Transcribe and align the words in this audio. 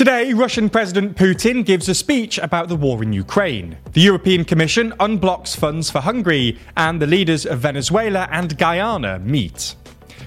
Today, 0.00 0.32
Russian 0.32 0.70
President 0.70 1.14
Putin 1.14 1.62
gives 1.62 1.86
a 1.86 1.94
speech 1.94 2.38
about 2.38 2.68
the 2.68 2.74
war 2.74 3.02
in 3.02 3.12
Ukraine. 3.12 3.76
The 3.92 4.00
European 4.00 4.46
Commission 4.46 4.92
unblocks 4.92 5.54
funds 5.54 5.90
for 5.90 6.00
Hungary, 6.00 6.58
and 6.78 7.02
the 7.02 7.06
leaders 7.06 7.44
of 7.44 7.58
Venezuela 7.58 8.26
and 8.32 8.56
Guyana 8.56 9.18
meet. 9.18 9.74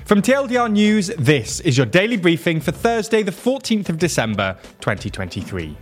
From 0.05 0.21
TLDR 0.21 0.71
News, 0.71 1.07
this 1.17 1.59
is 1.62 1.75
your 1.75 1.88
daily 1.88 2.17
briefing 2.17 2.62
for 2.62 2.71
Thursday, 2.71 3.23
the 3.23 3.31
14th 3.31 3.89
of 3.89 3.97
December, 3.97 4.59
2023. 4.81 5.76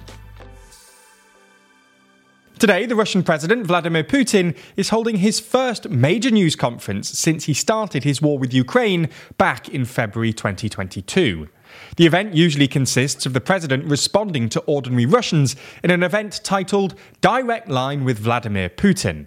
Today, 2.59 2.85
the 2.85 2.95
Russian 2.95 3.23
President 3.23 3.67
Vladimir 3.67 4.05
Putin 4.05 4.55
is 4.77 4.87
holding 4.87 5.17
his 5.17 5.41
first 5.41 5.89
major 5.89 6.31
news 6.31 6.55
conference 6.55 7.09
since 7.09 7.43
he 7.43 7.53
started 7.53 8.05
his 8.05 8.21
war 8.21 8.39
with 8.39 8.53
Ukraine 8.53 9.09
back 9.37 9.67
in 9.67 9.83
February 9.83 10.31
2022. 10.31 11.49
The 11.97 12.05
event 12.05 12.33
usually 12.33 12.67
consists 12.67 13.25
of 13.25 13.33
the 13.33 13.41
president 13.41 13.85
responding 13.85 14.49
to 14.49 14.61
ordinary 14.61 15.05
Russians 15.05 15.55
in 15.84 15.91
an 15.91 16.03
event 16.03 16.41
titled 16.44 16.95
Direct 17.21 17.67
Line 17.67 18.03
with 18.03 18.20
Vladimir 18.20 18.70
Putin. 18.70 19.25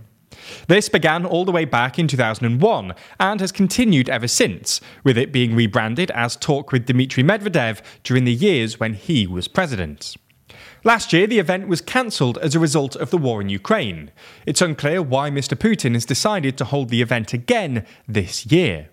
This 0.69 0.89
began 0.89 1.25
all 1.25 1.45
the 1.45 1.53
way 1.53 1.65
back 1.65 1.99
in 1.99 2.09
2001 2.09 2.95
and 3.21 3.41
has 3.41 3.53
continued 3.53 4.09
ever 4.09 4.29
since, 4.29 4.81
with 5.03 5.17
it 5.17 5.33
being 5.33 5.55
rebranded 5.55 6.11
as 6.11 6.37
Talk 6.37 6.73
with 6.73 6.87
Dmitry 6.87 7.23
Medvedev 7.23 7.81
during 8.03 8.25
the 8.25 8.33
years 8.33 8.81
when 8.81 8.95
he 8.95 9.27
was 9.27 9.49
president. 9.49 10.17
Last 10.83 11.13
year, 11.15 11.27
the 11.27 11.39
event 11.39 11.67
was 11.67 11.81
cancelled 11.81 12.37
as 12.39 12.55
a 12.55 12.61
result 12.61 12.95
of 12.97 13.11
the 13.11 13.19
war 13.19 13.41
in 13.41 13.49
Ukraine. 13.49 14.11
It's 14.45 14.61
unclear 14.61 15.01
why 15.01 15.31
Mr. 15.31 15.57
Putin 15.57 15.95
has 15.95 16.05
decided 16.05 16.59
to 16.59 16.65
hold 16.67 16.91
the 16.91 17.01
event 17.01 17.33
again 17.33 17.87
this 18.07 18.47
year. 18.47 18.91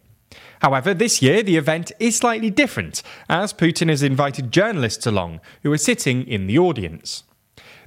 However, 0.62 0.94
this 0.94 1.22
year 1.22 1.42
the 1.42 1.58
event 1.58 1.92
is 2.00 2.16
slightly 2.16 2.52
different, 2.52 3.02
as 3.28 3.52
Putin 3.52 3.90
has 3.90 4.04
invited 4.04 4.52
journalists 4.52 5.08
along 5.08 5.42
who 5.64 5.72
are 5.72 5.78
sitting 5.78 6.28
in 6.28 6.46
the 6.46 6.60
audience. 6.60 7.24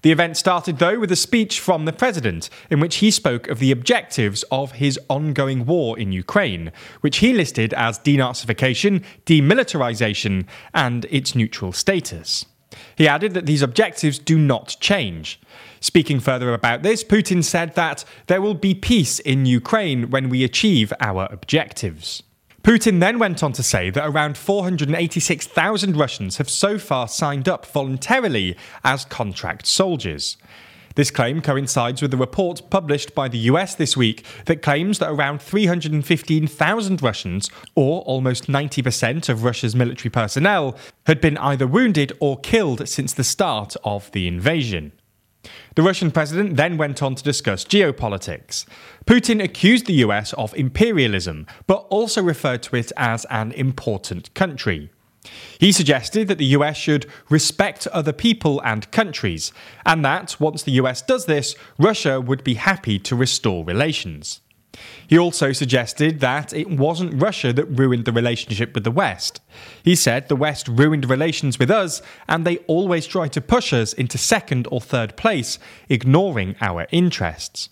The 0.03 0.11
event 0.11 0.37
started, 0.37 0.79
though, 0.79 0.99
with 0.99 1.11
a 1.13 1.17
speech 1.17 1.61
from 1.61 1.85
the 1.85 1.93
president 1.93 2.51
in 2.69 2.81
which 2.81 2.97
he 2.97 3.11
spoke 3.11 3.49
of 3.49 3.59
the 3.59 3.71
objectives 3.71 4.43
of 4.51 4.73
his 4.73 4.99
ongoing 5.09 5.65
war 5.65 5.99
in 5.99 6.13
Ukraine, 6.13 6.73
which 7.01 7.19
he 7.19 7.33
listed 7.33 7.73
as 7.73 8.01
denazification, 8.01 9.03
demilitarization, 9.25 10.45
and 10.75 11.07
its 11.07 11.35
neutral 11.35 11.73
status. 11.73 12.45
He 12.97 13.09
added 13.09 13.35
that 13.35 13.47
these 13.47 13.63
objectives 13.63 14.19
do 14.19 14.37
not 14.37 14.77
change. 14.81 15.41
Speaking 15.81 16.19
further 16.19 16.53
about 16.53 16.83
this, 16.83 17.05
Putin 17.05 17.45
said 17.45 17.77
that 17.77 18.05
there 18.27 18.43
will 18.43 18.55
be 18.55 18.75
peace 18.75 19.21
in 19.21 19.47
Ukraine 19.47 20.11
when 20.11 20.29
we 20.29 20.43
achieve 20.43 20.93
our 21.01 21.29
objectives. 21.31 22.25
Putin 22.65 22.99
then 22.99 23.19
went 23.19 23.43
on 23.43 23.53
to 23.53 23.63
say 23.63 23.91
that 23.91 24.09
around 24.09 24.39
486,000 24.39 25.97
Russians 25.99 26.39
have 26.39 26.49
so 26.49 26.79
far 26.79 27.07
signed 27.09 27.47
up 27.47 27.67
voluntarily 27.67 28.57
as 28.83 29.05
contract 29.05 29.67
soldiers. 29.67 30.39
This 30.95 31.11
claim 31.11 31.43
coincides 31.43 32.01
with 32.01 32.15
a 32.15 32.17
report 32.17 32.63
published 32.71 33.15
by 33.15 33.29
the 33.29 33.51
US 33.51 33.75
this 33.75 33.99
week 33.99 34.25
that 34.47 34.63
claims 34.63 34.99
that 34.99 35.11
around 35.11 35.43
315,000 35.43 37.03
Russians, 37.03 37.51
or 37.75 38.01
almost 38.03 38.47
90% 38.47 39.29
of 39.29 39.45
Russia's 39.45 39.77
military 39.77 40.11
personnel, 40.11 40.75
had 41.07 41.21
been 41.21 41.37
either 41.37 41.67
wounded 41.67 42.15
or 42.19 42.41
killed 42.41 42.89
since 42.89 43.13
the 43.13 43.25
start 43.25 43.77
of 43.85 44.11
the 44.13 44.27
invasion. 44.27 44.93
The 45.75 45.83
Russian 45.83 46.11
president 46.11 46.57
then 46.57 46.77
went 46.77 47.03
on 47.03 47.15
to 47.15 47.23
discuss 47.23 47.65
geopolitics. 47.65 48.65
Putin 49.07 49.43
accused 49.43 49.87
the 49.87 50.05
US 50.05 50.33
of 50.35 50.55
imperialism, 50.55 51.47
but 51.67 51.87
also 51.91 52.23
referred 52.23 52.63
to 52.65 52.77
it 52.77 52.93
as 52.97 53.27
an 53.31 53.53
important 53.53 54.33
country. 54.35 54.91
He 55.59 55.73
suggested 55.73 56.29
that 56.29 56.39
the 56.39 56.55
US 56.57 56.77
should 56.77 57.07
respect 57.29 57.87
other 57.89 58.13
people 58.13 58.61
and 58.65 58.91
countries, 58.91 59.53
and 59.87 60.05
that 60.05 60.37
once 60.39 60.63
the 60.63 60.73
US 60.73 61.03
does 61.03 61.27
this, 61.27 61.55
Russia 61.79 62.21
would 62.21 62.45
be 62.45 62.55
happy 62.55 62.99
to 63.01 63.17
restore 63.17 63.65
relations. 63.65 64.41
He 65.07 65.19
also 65.19 65.53
suggested 65.53 66.21
that 66.21 66.53
it 66.53 66.71
wasn't 66.71 67.23
Russia 67.23 67.53
that 67.53 67.67
ruined 67.67 68.05
the 68.05 68.13
relationship 68.13 68.75
with 68.75 68.85
the 68.85 68.91
West. 68.91 69.41
He 69.83 69.95
said 69.95 70.29
the 70.29 70.37
West 70.37 70.69
ruined 70.69 71.09
relations 71.09 71.59
with 71.59 71.71
us, 71.71 72.03
and 72.29 72.45
they 72.45 72.59
always 72.67 73.07
try 73.07 73.29
to 73.29 73.41
push 73.41 73.73
us 73.73 73.93
into 73.93 74.19
second 74.19 74.67
or 74.71 74.81
third 74.81 75.17
place, 75.17 75.59
ignoring 75.89 76.57
our 76.61 76.87
interests. 76.91 77.69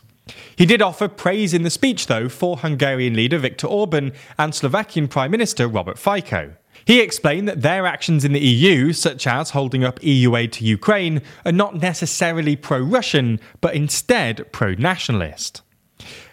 He 0.57 0.67
did 0.67 0.83
offer 0.83 1.09
praise 1.09 1.53
in 1.53 1.63
the 1.63 1.71
speech, 1.71 2.07
though, 2.07 2.29
for 2.29 2.59
Hungarian 2.59 3.15
leader 3.15 3.39
Viktor 3.39 3.67
Orban 3.67 4.13
and 4.39 4.55
Slovakian 4.55 5.09
Prime 5.09 5.31
Minister 5.31 5.67
Robert 5.67 5.99
Fico. 5.99 6.53
He 6.85 7.01
explained 7.01 7.49
that 7.49 7.63
their 7.63 7.87
actions 7.87 8.25
in 8.25 8.33
the 8.33 8.41
EU, 8.41 8.93
such 8.93 9.27
as 9.27 9.51
holding 9.51 9.85
up 9.85 10.03
EU 10.03 10.35
aid 10.35 10.53
to 10.55 10.65
Ukraine, 10.65 11.23
are 11.45 11.53
not 11.53 11.77
necessarily 11.77 12.57
pro 12.57 12.81
Russian, 12.81 13.41
but 13.61 13.75
instead 13.75 14.51
pro 14.53 14.75
nationalist. 14.75 15.63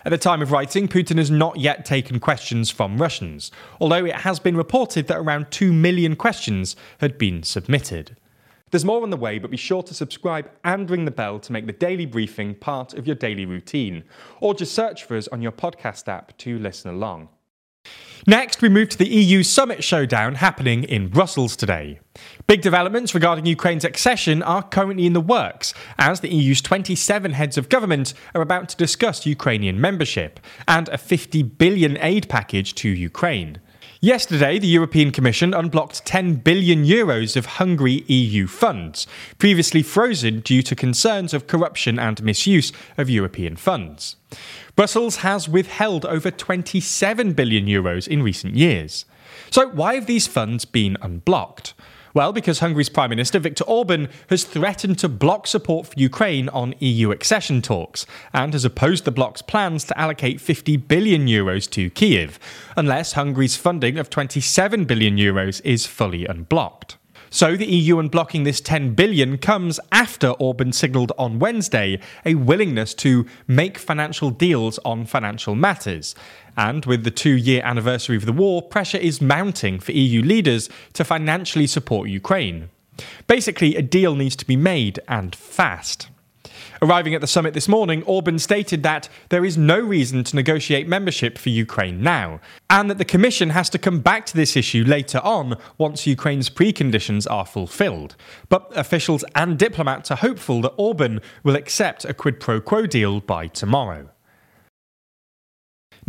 At 0.06 0.12
the 0.12 0.18
time 0.18 0.42
of 0.42 0.54
writing, 0.54 0.88
Putin 0.88 1.18
has 1.18 1.30
not 1.30 1.58
yet 1.58 1.84
taken 1.84 2.22
questions 2.22 2.72
from 2.72 3.02
Russians, 3.02 3.52
although 3.82 4.06
it 4.06 4.16
has 4.16 4.40
been 4.40 4.56
reported 4.56 5.08
that 5.08 5.18
around 5.18 5.52
2 5.52 5.74
million 5.74 6.16
questions 6.16 6.78
had 7.00 7.18
been 7.18 7.44
submitted. 7.44 8.16
There's 8.72 8.86
more 8.86 9.04
on 9.04 9.10
the 9.10 9.18
way, 9.18 9.40
but 9.40 9.52
be 9.52 9.58
sure 9.58 9.84
to 9.84 9.94
subscribe 9.94 10.50
and 10.64 10.90
ring 10.90 11.04
the 11.04 11.12
bell 11.12 11.38
to 11.40 11.52
make 11.52 11.66
the 11.66 11.74
daily 11.74 12.06
briefing 12.06 12.56
part 12.56 12.94
of 12.94 13.08
your 13.08 13.16
daily 13.18 13.46
routine, 13.46 14.06
or 14.40 14.54
just 14.54 14.74
search 14.74 15.04
for 15.04 15.18
us 15.18 15.28
on 15.28 15.42
your 15.42 15.52
podcast 15.52 16.08
app 16.08 16.38
to 16.38 16.58
listen 16.60 16.92
along. 16.92 17.28
Next, 18.30 18.62
we 18.62 18.70
move 18.70 18.90
to 18.90 18.98
the 19.00 19.08
EU 19.08 19.42
summit 19.42 19.84
showdown 19.84 20.36
happening 20.36 20.84
in 20.84 21.08
Brussels 21.08 21.56
today. 21.56 22.00
Big 22.46 22.62
developments 22.62 23.16
regarding 23.16 23.48
Ukraine's 23.48 23.84
accession 23.84 24.44
are 24.44 24.62
currently 24.62 25.08
in 25.08 25.14
the 25.14 25.20
works, 25.20 25.74
as 25.98 26.20
the 26.20 26.30
EU's 26.30 26.62
27 26.62 27.32
heads 27.32 27.58
of 27.58 27.70
government 27.70 28.14
are 28.36 28.44
about 28.44 28.70
to 28.70 28.78
discuss 28.78 29.26
Ukrainian 29.26 29.82
membership 29.82 30.40
and 30.68 30.88
a 30.90 31.00
50 31.00 31.42
billion 31.42 31.98
aid 32.02 32.30
package 32.30 32.76
to 32.76 32.90
Ukraine. 32.90 33.62
Yesterday, 34.02 34.60
the 34.60 34.68
European 34.68 35.12
Commission 35.12 35.54
unblocked 35.54 36.06
10 36.06 36.36
billion 36.36 36.86
euros 36.86 37.36
of 37.36 37.46
Hungary 37.46 38.06
EU 38.08 38.48
funds, 38.48 39.06
previously 39.40 39.84
frozen 39.84 40.40
due 40.40 40.62
to 40.62 40.74
concerns 40.74 41.34
of 41.34 41.48
corruption 41.48 42.00
and 42.00 42.24
misuse 42.24 42.72
of 42.98 43.10
European 43.10 43.58
funds. 43.58 44.16
Brussels 44.78 45.18
has 45.18 45.50
withheld 45.50 46.06
over 46.06 46.32
27 46.32 47.34
billion 47.34 47.66
euros 47.66 48.08
in 48.08 48.24
recent 48.24 48.56
years. 48.56 49.04
So, 49.52 49.68
why 49.68 49.96
have 49.96 50.06
these 50.06 50.28
funds 50.28 50.64
been 50.64 50.96
unblocked? 51.02 51.74
Well, 52.14 52.34
because 52.34 52.60
Hungary's 52.60 52.90
Prime 52.90 53.10
Minister 53.10 53.40
Viktor 53.40 53.64
Orban 53.66 54.10
has 54.30 54.44
threatened 54.44 55.00
to 55.00 55.10
block 55.10 55.48
support 55.48 55.88
for 55.88 55.94
Ukraine 55.98 56.50
on 56.50 56.76
EU 56.80 57.12
accession 57.12 57.62
talks 57.62 58.06
and 58.34 58.54
has 58.54 58.66
opposed 58.66 59.06
the 59.06 59.12
bloc's 59.12 59.42
plans 59.42 59.84
to 59.86 59.98
allocate 59.98 60.42
50 60.42 60.78
billion 60.78 61.28
euros 61.28 61.70
to 61.72 61.90
Kiev, 61.90 62.40
unless 62.76 63.14
Hungary's 63.14 63.56
funding 63.56 63.98
of 63.98 64.10
27 64.10 64.86
billion 64.86 65.18
euros 65.18 65.62
is 65.64 65.86
fully 65.86 66.26
unblocked. 66.26 66.99
So 67.30 67.56
the 67.56 67.66
EU 67.66 67.98
unblocking 67.98 68.44
this 68.44 68.60
10 68.60 68.96
billion 68.96 69.38
comes 69.38 69.80
after 69.92 70.30
Orban 70.32 70.72
signalled 70.72 71.12
on 71.18 71.40
Wednesday 71.40 72.00
a 72.26 72.36
willingness 72.36 72.94
to 72.96 73.26
make 73.48 73.78
financial 73.78 74.32
deals 74.32 74.80
on 74.80 75.06
financial 75.06 75.56
matters. 75.56 76.16
And 76.58 76.86
with 76.86 77.04
the 77.04 77.12
two 77.12 77.36
year 77.38 77.62
anniversary 77.64 78.18
of 78.18 78.26
the 78.26 78.34
war, 78.34 78.62
pressure 78.62 78.98
is 78.98 79.22
mounting 79.22 79.80
for 79.80 79.92
EU 79.92 80.22
leaders 80.22 80.70
to 80.94 81.04
financially 81.04 81.68
support 81.68 82.10
Ukraine. 82.10 82.70
Basically, 83.28 83.76
a 83.76 83.82
deal 83.82 84.16
needs 84.16 84.36
to 84.38 84.46
be 84.46 84.56
made 84.56 85.00
and 85.08 85.36
fast. 85.36 86.10
Arriving 86.82 87.16
at 87.16 87.22
the 87.22 87.28
summit 87.28 87.54
this 87.54 87.68
morning, 87.68 88.04
Orban 88.04 88.40
stated 88.40 88.84
that 88.84 89.10
there 89.30 89.46
is 89.46 89.58
no 89.58 89.80
reason 89.80 90.24
to 90.24 90.36
negotiate 90.36 90.88
membership 90.88 91.38
for 91.38 91.50
Ukraine 91.50 92.02
now, 92.02 92.40
and 92.70 92.90
that 92.90 92.98
the 92.98 93.06
Commission 93.06 93.52
has 93.52 93.70
to 93.72 93.78
come 93.78 94.00
back 94.00 94.26
to 94.28 94.36
this 94.36 94.56
issue 94.56 94.84
later 94.86 95.20
on 95.24 95.58
once 95.78 96.08
Ukraine's 96.08 96.50
preconditions 96.50 97.30
are 97.30 97.46
fulfilled. 97.46 98.16
But 98.50 98.72
officials 98.76 99.24
and 99.36 99.58
diplomats 99.58 100.12
are 100.12 100.18
hopeful 100.18 100.62
that 100.62 100.74
Orban 100.78 101.22
will 101.44 101.56
accept 101.56 102.06
a 102.06 102.14
quid 102.14 102.40
pro 102.40 102.62
quo 102.62 102.86
deal 102.86 103.20
by 103.20 103.48
tomorrow. 103.48 104.10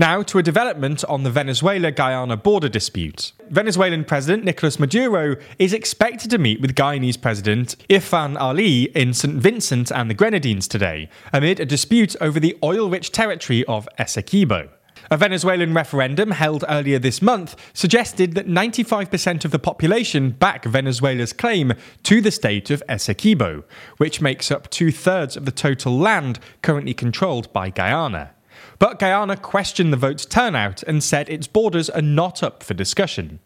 Now 0.01 0.23
to 0.23 0.39
a 0.39 0.43
development 0.43 1.05
on 1.11 1.25
the 1.25 1.31
Venezuela 1.31 1.93
Guyana 1.93 2.39
border 2.39 2.71
dispute. 2.71 3.33
Venezuelan 3.51 4.07
President 4.07 4.45
Nicolas 4.45 4.79
Maduro 4.79 5.37
is 5.59 5.75
expected 5.75 6.31
to 6.31 6.39
meet 6.39 6.63
with 6.63 6.75
Guyanese 6.75 7.21
President 7.21 7.77
Irfan 7.91 8.41
Ali 8.41 8.85
in 8.97 9.13
St. 9.13 9.35
Vincent 9.35 9.93
and 9.93 10.09
the 10.09 10.15
Grenadines 10.15 10.67
today, 10.67 11.11
amid 11.35 11.61
a 11.61 11.67
dispute 11.67 12.17
over 12.19 12.41
the 12.41 12.57
oil 12.65 12.89
rich 12.89 13.13
territory 13.13 13.63
of 13.67 13.87
Essequibo. 13.99 14.71
A 15.11 15.19
Venezuelan 15.19 15.75
referendum 15.75 16.31
held 16.31 16.65
earlier 16.67 16.99
this 16.99 17.21
month 17.21 17.55
suggested 17.75 18.33
that 18.37 18.49
95% 18.49 19.45
of 19.45 19.51
the 19.51 19.59
population 19.59 20.31
back 20.31 20.65
Venezuela's 20.65 21.35
claim 21.35 21.75
to 22.05 22.23
the 22.23 22.31
state 22.31 22.71
of 22.71 22.83
Essequibo, 22.89 23.65
which 23.99 24.23
makes 24.23 24.51
up 24.51 24.71
two 24.71 24.93
thirds 24.93 25.37
of 25.37 25.45
the 25.45 25.53
total 25.53 25.99
land 25.99 26.39
currently 26.63 26.95
controlled 26.95 27.53
by 27.53 27.69
Guyana. 27.69 28.31
But 28.79 28.99
Guyana 28.99 29.37
questioned 29.37 29.93
the 29.93 29.97
vote's 29.97 30.27
turnout 30.27 30.83
and 30.85 31.03
said 31.03 31.29
its 31.29 31.47
borders 31.47 31.91
are 31.91 32.03
not 32.03 32.43
up 32.43 32.63
for 32.63 32.75
discussion. 32.75 33.41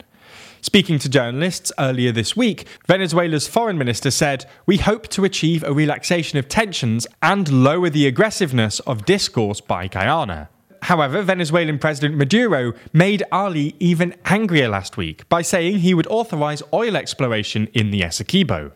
Speaking 0.60 0.98
to 1.00 1.10
journalists 1.10 1.72
earlier 1.78 2.10
this 2.10 2.34
week, 2.34 2.66
Venezuela's 2.86 3.46
foreign 3.46 3.76
minister 3.76 4.10
said, 4.10 4.46
We 4.64 4.78
hope 4.78 5.08
to 5.08 5.24
achieve 5.24 5.62
a 5.62 5.74
relaxation 5.74 6.38
of 6.38 6.48
tensions 6.48 7.06
and 7.20 7.64
lower 7.64 7.90
the 7.90 8.06
aggressiveness 8.06 8.80
of 8.80 9.04
discourse 9.04 9.60
by 9.60 9.88
Guyana. 9.88 10.48
However, 10.84 11.22
Venezuelan 11.22 11.78
President 11.78 12.16
Maduro 12.16 12.72
made 12.92 13.22
Ali 13.32 13.74
even 13.78 14.14
angrier 14.24 14.68
last 14.68 14.96
week 14.96 15.28
by 15.28 15.42
saying 15.42 15.78
he 15.78 15.94
would 15.94 16.06
authorize 16.08 16.62
oil 16.72 16.96
exploration 16.96 17.68
in 17.74 17.90
the 17.90 18.00
Essequibo. 18.00 18.72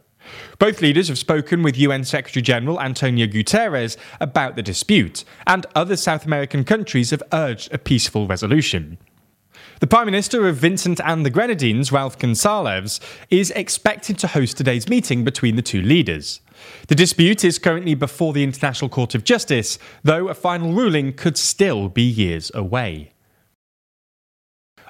Both 0.58 0.80
leaders 0.80 1.08
have 1.08 1.19
spoken 1.19 1.62
with 1.62 1.76
UN 1.78 2.04
Secretary 2.04 2.42
General 2.42 2.80
Antonio 2.80 3.26
Guterres 3.26 3.96
about 4.20 4.56
the 4.56 4.62
dispute, 4.62 5.25
and 5.46 5.66
other 5.75 5.96
South 5.96 6.26
American 6.26 6.64
countries 6.64 7.10
have 7.10 7.22
urged 7.32 7.72
a 7.72 7.78
peaceful 7.78 8.26
resolution. 8.26 8.98
The 9.80 9.86
Prime 9.86 10.06
Minister 10.06 10.48
of 10.48 10.56
Vincent 10.56 11.00
and 11.04 11.25
the 11.25 11.30
Grenadines, 11.30 11.92
Ralph 11.92 12.19
Gonsalves, 12.19 12.98
is 13.30 13.52
expected 13.52 14.19
to 14.19 14.26
host 14.26 14.56
today's 14.56 14.88
meeting 14.88 15.25
between 15.25 15.56
the 15.56 15.62
two 15.62 15.80
leaders. 15.80 16.40
The 16.88 16.96
dispute 16.96 17.44
is 17.44 17.60
currently 17.60 17.94
before 17.94 18.32
the 18.32 18.42
International 18.42 18.88
Court 18.88 19.14
of 19.14 19.22
Justice, 19.22 19.78
though 20.02 20.28
a 20.28 20.34
final 20.34 20.72
ruling 20.72 21.12
could 21.12 21.38
still 21.38 21.88
be 21.88 22.02
years 22.02 22.50
away. 22.54 23.12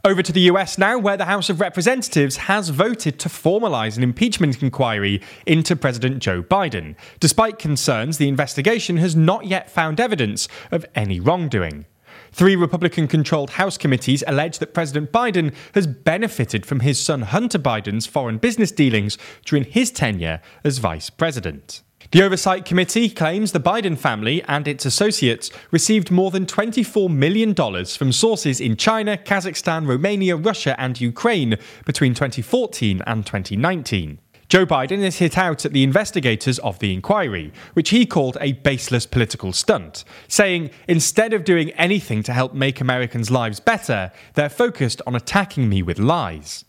Over 0.04 0.22
to 0.22 0.32
the 0.32 0.42
US 0.42 0.78
now, 0.78 0.96
where 0.96 1.16
the 1.16 1.24
House 1.24 1.50
of 1.50 1.60
Representatives 1.60 2.36
has 2.36 2.68
voted 2.68 3.18
to 3.18 3.28
formalise 3.28 3.96
an 3.96 4.04
impeachment 4.04 4.62
inquiry 4.62 5.20
into 5.44 5.74
President 5.74 6.20
Joe 6.20 6.40
Biden, 6.40 6.94
despite 7.18 7.58
concerns 7.58 8.16
the 8.16 8.28
investigation 8.28 8.98
has 8.98 9.16
not 9.16 9.46
yet 9.46 9.68
found 9.68 9.98
evidence 9.98 10.46
of 10.70 10.86
any 10.94 11.18
wrongdoing. 11.18 11.84
Three 12.30 12.54
Republican 12.54 13.08
controlled 13.08 13.50
House 13.50 13.76
committees 13.76 14.22
allege 14.28 14.60
that 14.60 14.74
President 14.74 15.10
Biden 15.10 15.52
has 15.74 15.88
benefited 15.88 16.64
from 16.64 16.80
his 16.80 17.00
son 17.00 17.22
Hunter 17.22 17.58
Biden's 17.58 18.06
foreign 18.06 18.38
business 18.38 18.70
dealings 18.70 19.18
during 19.44 19.64
his 19.64 19.90
tenure 19.90 20.40
as 20.62 20.78
vice 20.78 21.10
president. 21.10 21.82
The 22.10 22.22
Oversight 22.22 22.64
Committee 22.64 23.10
claims 23.10 23.52
the 23.52 23.60
Biden 23.60 23.98
family 23.98 24.42
and 24.44 24.66
its 24.66 24.86
associates 24.86 25.50
received 25.70 26.10
more 26.10 26.30
than 26.30 26.46
$24 26.46 27.10
million 27.10 27.54
from 27.54 28.12
sources 28.12 28.62
in 28.62 28.76
China, 28.76 29.18
Kazakhstan, 29.18 29.86
Romania, 29.86 30.34
Russia, 30.34 30.74
and 30.80 30.98
Ukraine 30.98 31.58
between 31.84 32.14
2014 32.14 33.02
and 33.06 33.26
2019. 33.26 34.20
Joe 34.48 34.64
Biden 34.64 35.00
is 35.02 35.18
hit 35.18 35.36
out 35.36 35.66
at 35.66 35.74
the 35.74 35.82
investigators 35.82 36.58
of 36.60 36.78
the 36.78 36.94
inquiry, 36.94 37.52
which 37.74 37.90
he 37.90 38.06
called 38.06 38.38
a 38.40 38.52
baseless 38.52 39.04
political 39.04 39.52
stunt, 39.52 40.04
saying 40.28 40.70
instead 40.88 41.34
of 41.34 41.44
doing 41.44 41.72
anything 41.72 42.22
to 42.22 42.32
help 42.32 42.54
make 42.54 42.80
Americans' 42.80 43.30
lives 43.30 43.60
better, 43.60 44.10
they're 44.32 44.48
focused 44.48 45.02
on 45.06 45.14
attacking 45.14 45.68
me 45.68 45.82
with 45.82 45.98
lies. 45.98 46.64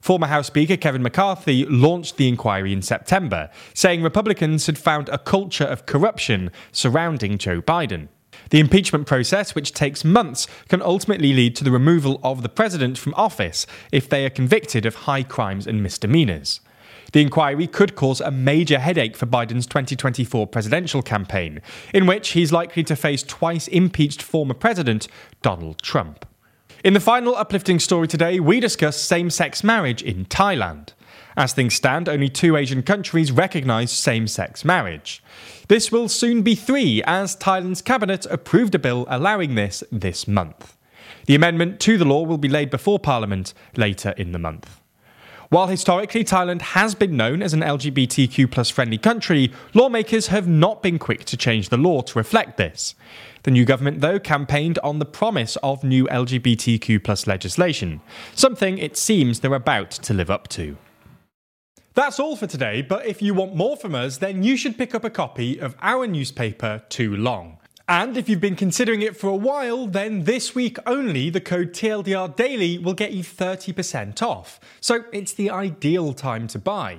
Former 0.00 0.28
House 0.28 0.46
Speaker 0.46 0.76
Kevin 0.76 1.02
McCarthy 1.02 1.66
launched 1.66 2.16
the 2.16 2.26
inquiry 2.26 2.72
in 2.72 2.80
September, 2.80 3.50
saying 3.74 4.02
Republicans 4.02 4.66
had 4.66 4.78
found 4.78 5.08
a 5.10 5.18
culture 5.18 5.64
of 5.64 5.84
corruption 5.84 6.50
surrounding 6.72 7.36
Joe 7.36 7.60
Biden. 7.60 8.08
The 8.48 8.60
impeachment 8.60 9.06
process, 9.06 9.54
which 9.54 9.74
takes 9.74 10.04
months, 10.04 10.46
can 10.68 10.80
ultimately 10.80 11.34
lead 11.34 11.54
to 11.56 11.64
the 11.64 11.70
removal 11.70 12.18
of 12.22 12.42
the 12.42 12.48
president 12.48 12.96
from 12.96 13.14
office 13.14 13.66
if 13.92 14.08
they 14.08 14.24
are 14.24 14.30
convicted 14.30 14.86
of 14.86 14.94
high 14.94 15.22
crimes 15.22 15.66
and 15.66 15.82
misdemeanors. 15.82 16.60
The 17.12 17.22
inquiry 17.22 17.66
could 17.66 17.94
cause 17.94 18.20
a 18.20 18.30
major 18.30 18.78
headache 18.78 19.16
for 19.16 19.26
Biden's 19.26 19.66
2024 19.66 20.46
presidential 20.46 21.02
campaign, 21.02 21.60
in 21.92 22.06
which 22.06 22.30
he's 22.30 22.52
likely 22.52 22.84
to 22.84 22.96
face 22.96 23.22
twice 23.22 23.68
impeached 23.68 24.22
former 24.22 24.54
president 24.54 25.08
Donald 25.42 25.82
Trump. 25.82 26.24
In 26.82 26.94
the 26.94 27.00
final 27.00 27.36
uplifting 27.36 27.78
story 27.78 28.08
today, 28.08 28.40
we 28.40 28.58
discuss 28.58 28.98
same 28.98 29.28
sex 29.28 29.62
marriage 29.62 30.02
in 30.02 30.24
Thailand. 30.24 30.94
As 31.36 31.52
things 31.52 31.74
stand, 31.74 32.08
only 32.08 32.30
two 32.30 32.56
Asian 32.56 32.82
countries 32.82 33.30
recognise 33.30 33.92
same 33.92 34.26
sex 34.26 34.64
marriage. 34.64 35.22
This 35.68 35.92
will 35.92 36.08
soon 36.08 36.40
be 36.40 36.54
three, 36.54 37.02
as 37.02 37.36
Thailand's 37.36 37.82
cabinet 37.82 38.24
approved 38.30 38.74
a 38.74 38.78
bill 38.78 39.04
allowing 39.10 39.56
this 39.56 39.84
this 39.92 40.26
month. 40.26 40.78
The 41.26 41.34
amendment 41.34 41.80
to 41.80 41.98
the 41.98 42.06
law 42.06 42.24
will 42.24 42.38
be 42.38 42.48
laid 42.48 42.70
before 42.70 42.98
Parliament 42.98 43.52
later 43.76 44.14
in 44.16 44.32
the 44.32 44.38
month. 44.38 44.79
While 45.50 45.66
historically 45.66 46.22
Thailand 46.22 46.62
has 46.62 46.94
been 46.94 47.16
known 47.16 47.42
as 47.42 47.52
an 47.52 47.60
LGBTQ 47.62 48.70
friendly 48.70 48.98
country, 48.98 49.52
lawmakers 49.74 50.28
have 50.28 50.46
not 50.46 50.80
been 50.80 50.96
quick 50.96 51.24
to 51.24 51.36
change 51.36 51.70
the 51.70 51.76
law 51.76 52.02
to 52.02 52.18
reflect 52.18 52.56
this. 52.56 52.94
The 53.42 53.50
new 53.50 53.64
government, 53.64 54.00
though, 54.00 54.20
campaigned 54.20 54.78
on 54.84 55.00
the 55.00 55.04
promise 55.04 55.56
of 55.56 55.82
new 55.82 56.06
LGBTQ 56.06 57.26
legislation, 57.26 58.00
something 58.32 58.78
it 58.78 58.96
seems 58.96 59.40
they're 59.40 59.52
about 59.54 59.90
to 59.90 60.14
live 60.14 60.30
up 60.30 60.46
to. 60.50 60.76
That's 61.94 62.20
all 62.20 62.36
for 62.36 62.46
today, 62.46 62.80
but 62.80 63.04
if 63.04 63.20
you 63.20 63.34
want 63.34 63.56
more 63.56 63.76
from 63.76 63.96
us, 63.96 64.18
then 64.18 64.44
you 64.44 64.56
should 64.56 64.78
pick 64.78 64.94
up 64.94 65.02
a 65.02 65.10
copy 65.10 65.58
of 65.58 65.74
our 65.82 66.06
newspaper, 66.06 66.84
Too 66.88 67.16
Long. 67.16 67.58
And 67.90 68.16
if 68.16 68.28
you've 68.28 68.40
been 68.40 68.54
considering 68.54 69.02
it 69.02 69.16
for 69.16 69.26
a 69.26 69.34
while, 69.34 69.88
then 69.88 70.22
this 70.22 70.54
week 70.54 70.78
only 70.86 71.28
the 71.28 71.40
code 71.40 71.72
TLDR 71.72 72.36
Daily 72.36 72.78
will 72.78 72.94
get 72.94 73.10
you 73.10 73.24
30% 73.24 74.22
off. 74.22 74.60
So 74.80 75.06
it's 75.12 75.32
the 75.32 75.50
ideal 75.50 76.12
time 76.12 76.46
to 76.46 76.60
buy. 76.60 76.98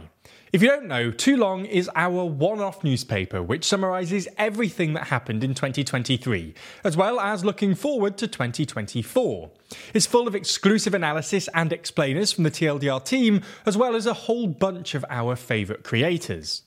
If 0.52 0.62
you 0.62 0.68
don't 0.68 0.88
know, 0.88 1.10
Too 1.10 1.38
Long 1.38 1.64
is 1.64 1.90
our 1.96 2.26
one 2.26 2.60
off 2.60 2.84
newspaper 2.84 3.42
which 3.42 3.64
summarises 3.64 4.28
everything 4.38 4.92
that 4.96 5.08
happened 5.08 5.46
in 5.46 5.54
2023, 5.54 6.54
as 6.84 6.98
well 6.98 7.22
as 7.22 7.46
looking 7.46 7.74
forward 7.74 8.18
to 8.18 8.28
2024. 8.28 9.50
It's 9.94 10.06
full 10.06 10.28
of 10.28 10.36
exclusive 10.36 10.94
analysis 10.94 11.48
and 11.54 11.72
explainers 11.72 12.34
from 12.34 12.44
the 12.44 12.52
TLDR 12.52 13.06
team, 13.06 13.44
as 13.66 13.78
well 13.78 13.96
as 13.96 14.08
a 14.08 14.14
whole 14.14 14.48
bunch 14.48 14.94
of 14.94 15.06
our 15.10 15.38
favourite 15.38 15.84
creators. 15.86 16.64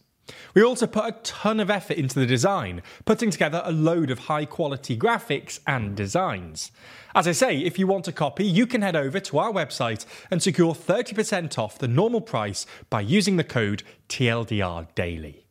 We 0.54 0.62
also 0.62 0.86
put 0.86 1.04
a 1.04 1.18
ton 1.22 1.60
of 1.60 1.70
effort 1.70 1.96
into 1.96 2.18
the 2.18 2.26
design, 2.26 2.82
putting 3.04 3.30
together 3.30 3.62
a 3.64 3.72
load 3.72 4.10
of 4.10 4.20
high 4.20 4.44
quality 4.44 4.96
graphics 4.96 5.60
and 5.66 5.96
designs. 5.96 6.70
As 7.14 7.28
I 7.28 7.32
say, 7.32 7.58
if 7.58 7.78
you 7.78 7.86
want 7.86 8.08
a 8.08 8.12
copy, 8.12 8.44
you 8.44 8.66
can 8.66 8.82
head 8.82 8.96
over 8.96 9.20
to 9.20 9.38
our 9.38 9.52
website 9.52 10.06
and 10.30 10.42
secure 10.42 10.74
30% 10.74 11.58
off 11.58 11.78
the 11.78 11.88
normal 11.88 12.20
price 12.20 12.66
by 12.90 13.00
using 13.00 13.36
the 13.36 13.44
code 13.44 13.82
TLDR 14.08 14.88
Daily. 14.94 15.43